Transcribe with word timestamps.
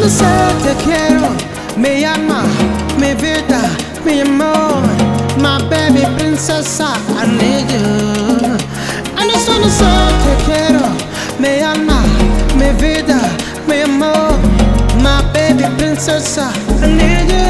cuando 0.00 0.16
sé 0.16 0.24
te 0.62 0.84
quiero, 0.84 1.28
me 1.76 2.00
llama, 2.00 2.44
mi 2.98 3.12
vida, 3.14 3.60
mi 4.04 4.20
amor, 4.20 4.80
my 5.36 5.62
baby 5.68 6.06
princess, 6.16 6.80
I 6.80 7.26
need 7.26 7.70
you. 7.70 8.56
And 9.18 9.30
it's 9.30 9.44
cuando 9.44 9.68
sé 9.68 9.84
te 10.24 10.44
quiero, 10.46 10.88
me 11.38 11.60
llama, 11.60 12.02
mi 12.56 12.70
vida, 12.80 13.20
mi 13.68 13.82
amor, 13.82 14.38
my 15.02 15.22
baby 15.34 15.64
princess, 15.76 16.38
I 16.38 16.86
need 16.86 17.30
you. 17.30 17.49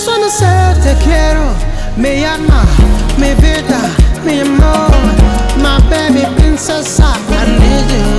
solo 0.00 0.30
ser 0.30 0.80
te 0.80 0.94
quiero, 1.04 1.42
me 1.96 2.20
llama, 2.20 2.64
me 3.18 3.34
vida, 3.34 3.80
mi 4.24 4.40
amor, 4.40 4.90
my 5.58 5.78
baby 5.90 6.24
princesa, 6.36 7.12
I 7.28 7.46
need 7.58 7.90
you. 7.90 8.09